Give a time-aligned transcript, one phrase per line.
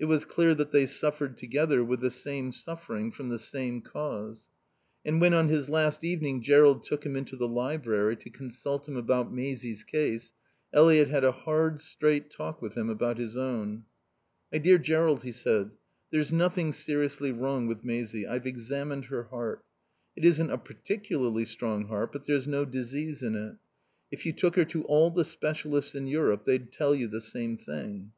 [0.00, 4.48] It was clear that they suffered together, with the same suffering, from the same cause.
[5.04, 8.96] And when on his last evening Jerrold took him into the library to consult him
[8.96, 10.32] about Maisie's case,
[10.72, 13.84] Eliot had a hard, straight talk with him about his own.
[14.50, 15.70] "My dear Jerrold," he said,
[16.10, 18.26] "there's nothing seriously wrong with Maisie.
[18.26, 19.64] I've examined her heart.
[20.16, 23.54] It isn't a particularly strong heart, but there's no disease in it.
[24.10, 27.56] If you took her to all the specialists in Europe they'd tell you the same
[27.56, 28.10] thing."